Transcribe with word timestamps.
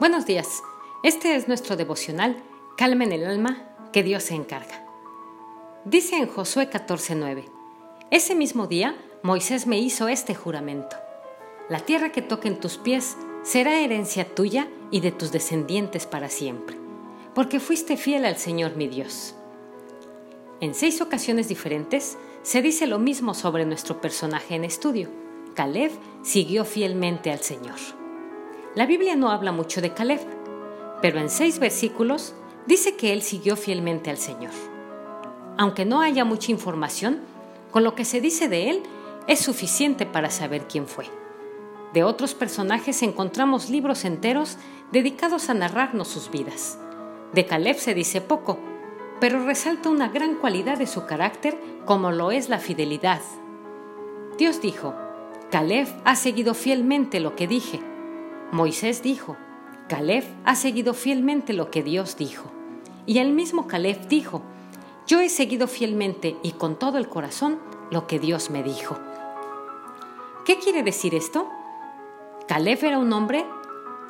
Buenos 0.00 0.24
días. 0.24 0.62
Este 1.02 1.36
es 1.36 1.46
nuestro 1.46 1.76
devocional 1.76 2.42
Calma 2.78 3.04
en 3.04 3.12
el 3.12 3.26
alma 3.26 3.68
que 3.92 4.02
Dios 4.02 4.22
se 4.22 4.34
encarga. 4.34 4.86
Dice 5.84 6.16
en 6.16 6.26
Josué 6.26 6.70
14:9, 6.70 7.44
Ese 8.10 8.34
mismo 8.34 8.66
día 8.66 8.96
Moisés 9.22 9.66
me 9.66 9.78
hizo 9.78 10.08
este 10.08 10.34
juramento. 10.34 10.96
La 11.68 11.80
tierra 11.80 12.12
que 12.12 12.22
toque 12.22 12.48
en 12.48 12.58
tus 12.60 12.78
pies 12.78 13.18
será 13.42 13.78
herencia 13.78 14.24
tuya 14.34 14.70
y 14.90 15.00
de 15.00 15.12
tus 15.12 15.32
descendientes 15.32 16.06
para 16.06 16.30
siempre, 16.30 16.78
porque 17.34 17.60
fuiste 17.60 17.98
fiel 17.98 18.24
al 18.24 18.38
Señor 18.38 18.76
mi 18.76 18.88
Dios. 18.88 19.34
En 20.62 20.72
seis 20.72 21.02
ocasiones 21.02 21.46
diferentes 21.48 22.16
se 22.42 22.62
dice 22.62 22.86
lo 22.86 22.98
mismo 22.98 23.34
sobre 23.34 23.66
nuestro 23.66 24.00
personaje 24.00 24.54
en 24.54 24.64
estudio. 24.64 25.10
Caleb 25.54 25.92
siguió 26.22 26.64
fielmente 26.64 27.30
al 27.30 27.40
Señor. 27.40 27.99
La 28.76 28.86
Biblia 28.86 29.16
no 29.16 29.30
habla 29.30 29.50
mucho 29.50 29.80
de 29.80 29.94
Caleb, 29.94 30.20
pero 31.02 31.18
en 31.18 31.28
seis 31.28 31.58
versículos 31.58 32.34
dice 32.66 32.94
que 32.94 33.12
él 33.12 33.20
siguió 33.20 33.56
fielmente 33.56 34.10
al 34.10 34.16
Señor. 34.16 34.52
Aunque 35.58 35.84
no 35.84 36.02
haya 36.02 36.24
mucha 36.24 36.52
información, 36.52 37.18
con 37.72 37.82
lo 37.82 37.96
que 37.96 38.04
se 38.04 38.20
dice 38.20 38.48
de 38.48 38.70
él 38.70 38.82
es 39.26 39.40
suficiente 39.40 40.06
para 40.06 40.30
saber 40.30 40.68
quién 40.68 40.86
fue. 40.86 41.06
De 41.92 42.04
otros 42.04 42.34
personajes 42.34 43.02
encontramos 43.02 43.70
libros 43.70 44.04
enteros 44.04 44.56
dedicados 44.92 45.50
a 45.50 45.54
narrarnos 45.54 46.06
sus 46.06 46.30
vidas. 46.30 46.78
De 47.32 47.46
Caleb 47.46 47.76
se 47.76 47.92
dice 47.92 48.20
poco, 48.20 48.60
pero 49.18 49.44
resalta 49.44 49.90
una 49.90 50.10
gran 50.10 50.36
cualidad 50.36 50.78
de 50.78 50.86
su 50.86 51.06
carácter 51.06 51.58
como 51.86 52.12
lo 52.12 52.30
es 52.30 52.48
la 52.48 52.60
fidelidad. 52.60 53.20
Dios 54.38 54.62
dijo, 54.62 54.94
Caleb 55.50 55.88
ha 56.04 56.14
seguido 56.14 56.54
fielmente 56.54 57.18
lo 57.18 57.34
que 57.34 57.48
dije 57.48 57.89
Moisés 58.52 59.02
dijo, 59.02 59.36
Caleb 59.88 60.24
ha 60.44 60.56
seguido 60.56 60.94
fielmente 60.94 61.52
lo 61.52 61.70
que 61.70 61.82
Dios 61.82 62.16
dijo. 62.16 62.50
Y 63.06 63.18
el 63.18 63.32
mismo 63.32 63.66
Caleb 63.66 64.08
dijo, 64.08 64.42
yo 65.06 65.20
he 65.20 65.28
seguido 65.28 65.66
fielmente 65.66 66.36
y 66.42 66.52
con 66.52 66.78
todo 66.78 66.98
el 66.98 67.08
corazón 67.08 67.58
lo 67.90 68.06
que 68.06 68.18
Dios 68.18 68.50
me 68.50 68.62
dijo. 68.62 68.98
¿Qué 70.44 70.58
quiere 70.58 70.82
decir 70.82 71.14
esto? 71.14 71.48
Caleb 72.48 72.84
era 72.84 72.98
un 72.98 73.12
hombre 73.12 73.44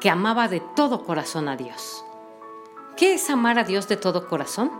que 0.00 0.10
amaba 0.10 0.48
de 0.48 0.60
todo 0.60 1.04
corazón 1.04 1.48
a 1.48 1.56
Dios. 1.56 2.04
¿Qué 2.96 3.14
es 3.14 3.28
amar 3.28 3.58
a 3.58 3.64
Dios 3.64 3.88
de 3.88 3.96
todo 3.96 4.26
corazón? 4.28 4.70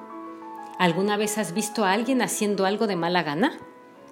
¿Alguna 0.79 1.19
vez 1.19 1.37
has 1.37 1.53
visto 1.53 1.85
a 1.85 1.93
alguien 1.93 2.23
haciendo 2.23 2.65
algo 2.65 2.87
de 2.87 2.97
mala 2.97 3.23
gana? 3.23 3.53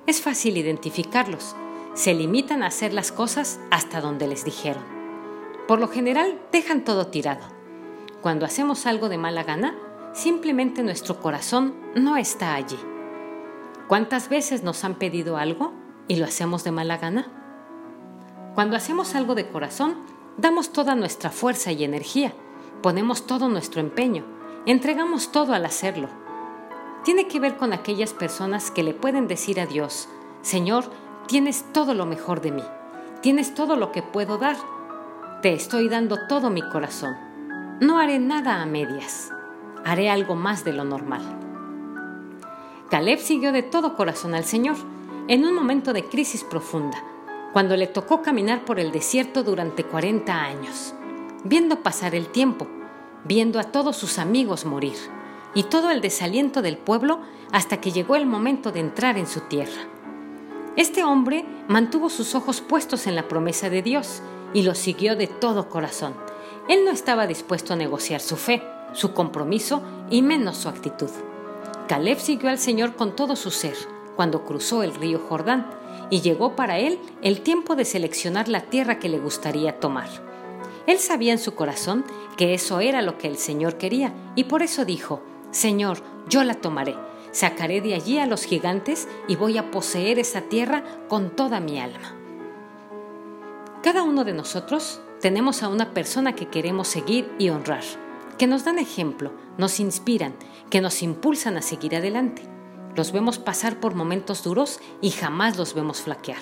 Es 0.06 0.20
fácil 0.20 0.58
identificarlos. 0.58 1.56
Se 1.94 2.12
limitan 2.12 2.62
a 2.62 2.66
hacer 2.66 2.92
las 2.92 3.12
cosas 3.12 3.58
hasta 3.70 4.00
donde 4.02 4.28
les 4.28 4.44
dijeron. 4.44 4.97
Por 5.68 5.80
lo 5.80 5.88
general 5.88 6.40
dejan 6.50 6.82
todo 6.82 7.08
tirado. 7.08 7.44
Cuando 8.22 8.46
hacemos 8.46 8.86
algo 8.86 9.10
de 9.10 9.18
mala 9.18 9.44
gana, 9.44 9.76
simplemente 10.14 10.82
nuestro 10.82 11.20
corazón 11.20 11.74
no 11.94 12.16
está 12.16 12.54
allí. 12.54 12.78
¿Cuántas 13.86 14.30
veces 14.30 14.62
nos 14.62 14.82
han 14.84 14.94
pedido 14.94 15.36
algo 15.36 15.74
y 16.08 16.16
lo 16.16 16.24
hacemos 16.24 16.64
de 16.64 16.72
mala 16.72 16.96
gana? 16.96 17.30
Cuando 18.54 18.76
hacemos 18.76 19.14
algo 19.14 19.34
de 19.34 19.50
corazón, 19.50 19.96
damos 20.38 20.72
toda 20.72 20.94
nuestra 20.94 21.28
fuerza 21.28 21.70
y 21.70 21.84
energía, 21.84 22.32
ponemos 22.82 23.26
todo 23.26 23.50
nuestro 23.50 23.82
empeño, 23.82 24.24
entregamos 24.64 25.32
todo 25.32 25.52
al 25.52 25.66
hacerlo. 25.66 26.08
Tiene 27.04 27.28
que 27.28 27.40
ver 27.40 27.58
con 27.58 27.74
aquellas 27.74 28.14
personas 28.14 28.70
que 28.70 28.82
le 28.82 28.94
pueden 28.94 29.28
decir 29.28 29.60
a 29.60 29.66
Dios, 29.66 30.08
Señor, 30.40 30.84
tienes 31.26 31.66
todo 31.74 31.92
lo 31.92 32.06
mejor 32.06 32.40
de 32.40 32.52
mí, 32.52 32.64
tienes 33.20 33.54
todo 33.54 33.76
lo 33.76 33.92
que 33.92 34.02
puedo 34.02 34.38
dar 34.38 34.56
te 35.42 35.52
estoy 35.52 35.88
dando 35.88 36.26
todo 36.26 36.50
mi 36.50 36.62
corazón. 36.62 37.16
No 37.80 38.00
haré 38.00 38.18
nada 38.18 38.60
a 38.60 38.66
medias. 38.66 39.30
Haré 39.84 40.10
algo 40.10 40.34
más 40.34 40.64
de 40.64 40.72
lo 40.72 40.82
normal. 40.82 41.22
Caleb 42.90 43.20
siguió 43.20 43.52
de 43.52 43.62
todo 43.62 43.94
corazón 43.94 44.34
al 44.34 44.44
Señor 44.44 44.74
en 45.28 45.44
un 45.44 45.54
momento 45.54 45.92
de 45.92 46.04
crisis 46.04 46.42
profunda, 46.42 46.98
cuando 47.52 47.76
le 47.76 47.86
tocó 47.86 48.20
caminar 48.20 48.64
por 48.64 48.80
el 48.80 48.90
desierto 48.90 49.44
durante 49.44 49.84
40 49.84 50.34
años, 50.34 50.92
viendo 51.44 51.84
pasar 51.84 52.16
el 52.16 52.28
tiempo, 52.28 52.66
viendo 53.24 53.60
a 53.60 53.64
todos 53.64 53.96
sus 53.96 54.18
amigos 54.18 54.64
morir 54.64 54.96
y 55.54 55.62
todo 55.64 55.90
el 55.90 56.00
desaliento 56.00 56.62
del 56.62 56.78
pueblo 56.78 57.20
hasta 57.52 57.80
que 57.80 57.92
llegó 57.92 58.16
el 58.16 58.26
momento 58.26 58.72
de 58.72 58.80
entrar 58.80 59.16
en 59.16 59.28
su 59.28 59.42
tierra. 59.42 59.82
Este 60.74 61.04
hombre 61.04 61.44
mantuvo 61.68 62.08
sus 62.10 62.34
ojos 62.34 62.60
puestos 62.60 63.06
en 63.06 63.14
la 63.14 63.28
promesa 63.28 63.70
de 63.70 63.82
Dios 63.82 64.20
y 64.54 64.62
lo 64.62 64.74
siguió 64.74 65.16
de 65.16 65.26
todo 65.26 65.68
corazón. 65.68 66.14
Él 66.68 66.84
no 66.84 66.90
estaba 66.90 67.26
dispuesto 67.26 67.72
a 67.72 67.76
negociar 67.76 68.20
su 68.20 68.36
fe, 68.36 68.62
su 68.92 69.12
compromiso 69.12 69.82
y 70.10 70.22
menos 70.22 70.56
su 70.58 70.68
actitud. 70.68 71.10
Caleb 71.88 72.18
siguió 72.18 72.50
al 72.50 72.58
Señor 72.58 72.96
con 72.96 73.16
todo 73.16 73.36
su 73.36 73.50
ser 73.50 73.74
cuando 74.16 74.44
cruzó 74.44 74.82
el 74.82 74.94
río 74.94 75.20
Jordán 75.28 75.70
y 76.10 76.20
llegó 76.20 76.56
para 76.56 76.78
él 76.78 76.98
el 77.22 77.40
tiempo 77.40 77.76
de 77.76 77.84
seleccionar 77.84 78.48
la 78.48 78.62
tierra 78.62 78.98
que 78.98 79.08
le 79.08 79.18
gustaría 79.18 79.80
tomar. 79.80 80.08
Él 80.86 80.98
sabía 80.98 81.32
en 81.32 81.38
su 81.38 81.54
corazón 81.54 82.04
que 82.36 82.54
eso 82.54 82.80
era 82.80 83.02
lo 83.02 83.18
que 83.18 83.28
el 83.28 83.36
Señor 83.36 83.76
quería 83.76 84.12
y 84.34 84.44
por 84.44 84.62
eso 84.62 84.84
dijo, 84.84 85.22
Señor, 85.50 85.98
yo 86.28 86.44
la 86.44 86.54
tomaré, 86.54 86.94
sacaré 87.30 87.80
de 87.80 87.94
allí 87.94 88.18
a 88.18 88.26
los 88.26 88.44
gigantes 88.44 89.08
y 89.28 89.36
voy 89.36 89.58
a 89.58 89.70
poseer 89.70 90.18
esa 90.18 90.42
tierra 90.42 90.84
con 91.08 91.30
toda 91.30 91.60
mi 91.60 91.78
alma. 91.80 92.14
Cada 93.82 94.02
uno 94.02 94.24
de 94.24 94.32
nosotros 94.32 95.00
tenemos 95.20 95.62
a 95.62 95.68
una 95.68 95.94
persona 95.94 96.34
que 96.34 96.48
queremos 96.48 96.88
seguir 96.88 97.32
y 97.38 97.50
honrar, 97.50 97.84
que 98.36 98.48
nos 98.48 98.64
dan 98.64 98.80
ejemplo, 98.80 99.30
nos 99.56 99.78
inspiran, 99.78 100.34
que 100.68 100.80
nos 100.80 101.00
impulsan 101.00 101.56
a 101.56 101.62
seguir 101.62 101.94
adelante. 101.94 102.42
Los 102.96 103.12
vemos 103.12 103.38
pasar 103.38 103.78
por 103.78 103.94
momentos 103.94 104.42
duros 104.42 104.80
y 105.00 105.10
jamás 105.10 105.56
los 105.56 105.74
vemos 105.74 106.00
flaquear. 106.00 106.40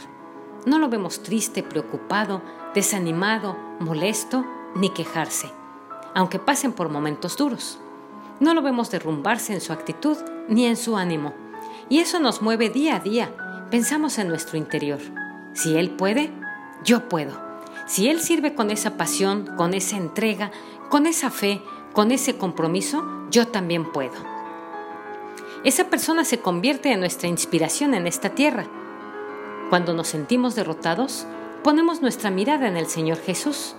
No 0.64 0.78
lo 0.78 0.88
vemos 0.88 1.22
triste, 1.22 1.62
preocupado, 1.62 2.40
desanimado, 2.74 3.54
molesto, 3.80 4.46
ni 4.74 4.88
quejarse, 4.88 5.50
aunque 6.14 6.38
pasen 6.38 6.72
por 6.72 6.88
momentos 6.88 7.36
duros. 7.36 7.78
No 8.40 8.54
lo 8.54 8.62
vemos 8.62 8.90
derrumbarse 8.90 9.52
en 9.52 9.60
su 9.60 9.74
actitud 9.74 10.16
ni 10.48 10.64
en 10.64 10.76
su 10.78 10.96
ánimo. 10.96 11.34
Y 11.90 11.98
eso 11.98 12.18
nos 12.18 12.40
mueve 12.40 12.70
día 12.70 12.96
a 12.96 13.00
día. 13.00 13.68
Pensamos 13.70 14.18
en 14.18 14.28
nuestro 14.28 14.56
interior. 14.56 15.00
Si 15.52 15.76
Él 15.76 15.90
puede, 15.90 16.32
yo 16.84 17.08
puedo. 17.08 17.40
Si 17.86 18.08
Él 18.08 18.20
sirve 18.20 18.54
con 18.54 18.70
esa 18.70 18.96
pasión, 18.96 19.46
con 19.56 19.74
esa 19.74 19.96
entrega, 19.96 20.50
con 20.88 21.06
esa 21.06 21.30
fe, 21.30 21.62
con 21.92 22.10
ese 22.10 22.36
compromiso, 22.36 23.04
yo 23.30 23.48
también 23.48 23.90
puedo. 23.92 24.14
Esa 25.64 25.88
persona 25.88 26.24
se 26.24 26.38
convierte 26.38 26.92
en 26.92 27.00
nuestra 27.00 27.28
inspiración 27.28 27.94
en 27.94 28.06
esta 28.06 28.30
tierra. 28.30 28.66
Cuando 29.70 29.94
nos 29.94 30.08
sentimos 30.08 30.54
derrotados, 30.54 31.26
ponemos 31.64 32.02
nuestra 32.02 32.30
mirada 32.30 32.68
en 32.68 32.76
el 32.76 32.86
Señor 32.86 33.18
Jesús, 33.18 33.74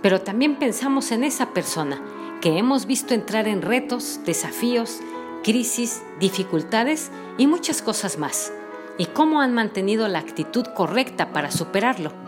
pero 0.00 0.20
también 0.20 0.56
pensamos 0.56 1.12
en 1.12 1.24
esa 1.24 1.50
persona 1.52 2.00
que 2.40 2.56
hemos 2.58 2.86
visto 2.86 3.12
entrar 3.12 3.48
en 3.48 3.62
retos, 3.62 4.20
desafíos, 4.24 5.00
crisis, 5.42 6.02
dificultades 6.20 7.10
y 7.38 7.46
muchas 7.46 7.82
cosas 7.82 8.18
más, 8.18 8.52
y 8.98 9.06
cómo 9.06 9.40
han 9.40 9.52
mantenido 9.52 10.08
la 10.08 10.20
actitud 10.20 10.64
correcta 10.74 11.32
para 11.32 11.50
superarlo. 11.50 12.25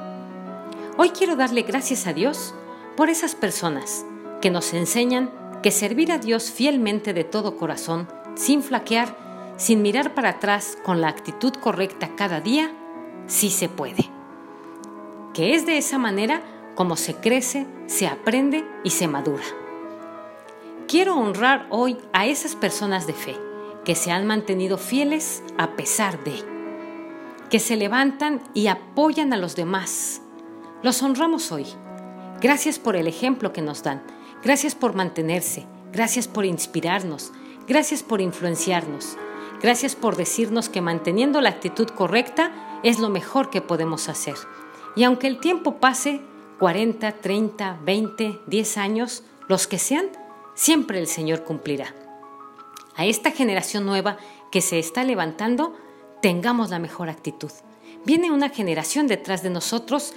Hoy 1.01 1.11
quiero 1.11 1.37
darle 1.37 1.63
gracias 1.63 2.09
a 2.09 2.13
Dios 2.13 2.57
por 2.97 3.09
esas 3.09 3.37
personas 3.37 4.05
que 4.43 4.51
nos 4.51 4.75
enseñan 4.75 5.31
que 5.63 5.71
servir 5.71 6.11
a 6.11 6.19
Dios 6.19 6.51
fielmente 6.51 7.13
de 7.13 7.23
todo 7.23 7.57
corazón, 7.57 8.09
sin 8.35 8.65
flaquear, 8.65 9.55
sin 9.57 9.81
mirar 9.81 10.15
para 10.15 10.31
atrás, 10.31 10.77
con 10.83 11.01
la 11.01 11.07
actitud 11.07 11.53
correcta 11.53 12.17
cada 12.17 12.41
día, 12.41 12.73
sí 13.29 13.51
se 13.51 13.69
puede. 13.69 14.11
Que 15.35 15.55
es 15.55 15.67
de 15.67 15.79
esa 15.79 15.99
manera 15.99 16.43
como 16.75 16.97
se 16.97 17.15
crece, 17.15 17.69
se 17.87 18.09
aprende 18.09 18.65
y 18.83 18.91
se 18.91 19.07
madura. 19.07 19.45
Quiero 20.89 21.15
honrar 21.17 21.69
hoy 21.71 21.97
a 22.13 22.27
esas 22.27 22.57
personas 22.57 23.07
de 23.07 23.13
fe 23.13 23.37
que 23.85 23.95
se 23.95 24.11
han 24.11 24.27
mantenido 24.27 24.79
fieles 24.79 25.45
a 25.59 25.77
pesar 25.77 26.25
de, 26.25 26.43
que 27.51 27.61
se 27.61 27.77
levantan 27.77 28.43
y 28.53 28.67
apoyan 28.67 29.33
a 29.33 29.37
los 29.37 29.55
demás, 29.55 30.23
los 30.83 31.03
honramos 31.03 31.51
hoy. 31.53 31.67
Gracias 32.41 32.79
por 32.79 32.97
el 32.97 33.07
ejemplo 33.07 33.53
que 33.53 33.63
nos 33.63 33.83
dan. 33.83 34.03
Gracias 34.43 34.75
por 34.75 34.95
mantenerse. 34.95 35.67
Gracias 35.93 36.29
por 36.29 36.45
inspirarnos. 36.45 37.33
Gracias 37.67 38.03
por 38.03 38.21
influenciarnos. 38.21 39.17
Gracias 39.61 39.97
por 39.97 40.17
decirnos 40.17 40.69
que 40.69 40.81
manteniendo 40.81 41.41
la 41.41 41.49
actitud 41.49 41.89
correcta 41.89 42.53
es 42.85 43.01
lo 43.01 43.09
mejor 43.09 43.51
que 43.51 43.61
podemos 43.61 44.09
hacer. 44.09 44.37
Y 44.95 45.03
aunque 45.03 45.27
el 45.27 45.41
tiempo 45.41 45.79
pase, 45.79 46.21
40, 46.61 47.13
30, 47.13 47.79
20, 47.85 48.41
10 48.47 48.77
años, 48.79 49.25
los 49.49 49.67
que 49.67 49.79
sean, 49.79 50.07
siempre 50.55 51.01
el 51.01 51.09
Señor 51.09 51.43
cumplirá. 51.43 51.95
A 52.95 53.07
esta 53.07 53.33
generación 53.33 53.85
nueva 53.85 54.17
que 54.53 54.61
se 54.61 54.79
está 54.79 55.03
levantando, 55.05 55.77
tengamos 56.23 56.71
la 56.71 56.79
mejor 56.79 57.09
actitud. 57.09 57.51
Viene 58.05 58.31
una 58.31 58.49
generación 58.49 59.07
detrás 59.07 59.43
de 59.43 59.51
nosotros 59.51 60.15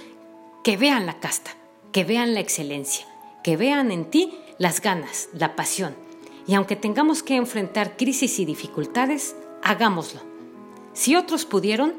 que 0.62 0.76
vean 0.76 1.06
la 1.06 1.18
casta, 1.18 1.52
que 1.92 2.04
vean 2.04 2.34
la 2.34 2.40
excelencia, 2.40 3.06
que 3.42 3.56
vean 3.56 3.90
en 3.90 4.10
ti 4.10 4.38
las 4.58 4.80
ganas, 4.80 5.28
la 5.32 5.56
pasión. 5.56 5.94
Y 6.46 6.54
aunque 6.54 6.76
tengamos 6.76 7.22
que 7.22 7.36
enfrentar 7.36 7.96
crisis 7.96 8.38
y 8.38 8.44
dificultades, 8.44 9.36
hagámoslo. 9.62 10.20
Si 10.92 11.16
otros 11.16 11.44
pudieron, 11.46 11.94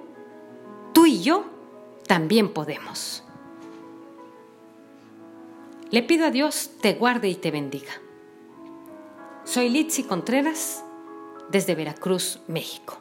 tú 0.93 1.05
y 1.05 1.21
yo 1.21 1.45
también 2.07 2.53
podemos. 2.53 3.23
Le 5.89 6.03
pido 6.03 6.25
a 6.25 6.31
Dios 6.31 6.71
te 6.81 6.93
guarde 6.93 7.29
y 7.29 7.35
te 7.35 7.51
bendiga. 7.51 7.91
Soy 9.43 9.69
Litsi 9.69 10.03
Contreras 10.03 10.83
desde 11.49 11.75
Veracruz, 11.75 12.39
México. 12.47 12.97